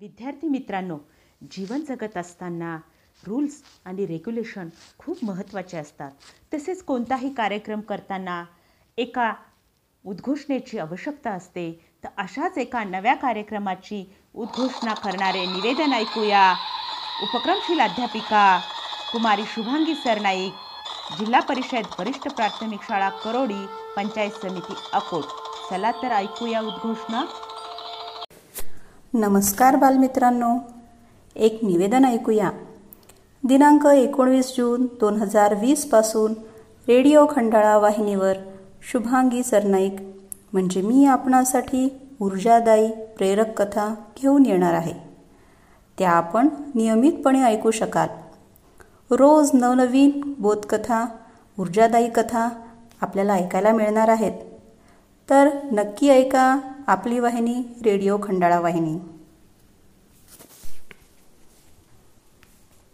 विद्यार्थी 0.00 0.48
मित्रांनो 0.48 0.96
जीवन 1.50 1.82
जगत 1.88 2.16
असताना 2.16 2.76
रूल्स 3.22 3.62
आणि 3.84 4.06
रेग्युलेशन 4.06 4.68
खूप 4.98 5.24
महत्त्वाचे 5.24 5.76
असतात. 5.76 6.10
तसेच 6.54 6.82
कोणताही 6.84 7.32
कार्यक्रम 7.34 7.80
करताना 7.80 8.44
एका 8.98 9.32
उद्घोषणेची 10.04 10.78
आवश्यकता 10.78 11.30
असते. 11.30 11.70
तर 12.04 12.08
अशाच 12.16 12.58
एका 12.58 12.82
नव्या 12.84 13.14
कार्यक्रमाची 13.14 14.04
उद्घोषणा 14.34 14.94
करणारे 14.94 15.46
निवेदन 15.46 15.92
ऐकूया. 15.92 16.54
उपक्रमशील 17.18 17.80
अध्यापिका 17.80 18.60
कुमारी 19.12 19.46
शुभांगी 19.46 19.94
सरनाईक 19.94 20.62
जिल्हा 21.10 21.40
परिषद 21.40 21.86
वरिष्ठ 21.98 22.28
प्राथमिक 22.28 22.82
शाळा 22.82 23.08
करोडी 23.24 23.66
पंचायत 23.96 24.30
समिती 24.42 24.82
अकोट. 24.92 25.24
चला 25.70 25.90
तर 26.02 26.12
ऐकूया 26.12 26.60
उद्घोषणा. 26.60 27.24
नमस्कार 29.16 29.76
बालमित्रांनो. 29.76 30.58
एक 31.36 31.58
निवेदन 31.62 32.04
ऐकूया. 32.04 32.50
दिनांक 33.44 33.86
एकोणवीस 33.86 34.56
जून 34.56 34.86
दोन 34.86 35.16
हजार 35.16 35.54
वीसपासून 35.54 36.32
रेडिओ 36.88 37.26
खंडाळा 37.30 37.76
वाहिनीवर 37.76 38.32
शुभांगी 38.92 39.42
सरनाईक 39.42 39.96
म्हणजे 40.52 40.82
मी 40.82 41.06
आपणासाठी 41.06 42.00
ऊर्जादायी 42.20 42.90
प्रेरक 42.90 43.62
कथा 43.62 43.94
घेऊन 44.22 44.46
येणार 44.46 44.74
आहे. 44.74 44.94
त्या 45.98 46.10
आपण 46.10 46.48
नियमितपणे 46.74 47.42
ऐकू 47.42 47.70
शकाल. 47.70 48.08
रोज 49.10 49.50
नवनवीन 49.54 50.34
बोधकथा 50.38 51.06
ऊर्जादायी 51.58 52.10
कथा 52.10 52.48
आपल्याला 53.00 53.32
ऐकायला 53.34 53.72
मिळणार 53.72 54.08
आहेत. 54.08 54.32
तर 55.30 55.48
नक्की 55.72 56.08
ऐका 56.08 56.58
आपली 56.86 57.18
वाहिनी 57.18 57.54
रेडिओ 57.84 58.18
खंडाळा 58.22 58.60
वाहिनी. 58.60 58.98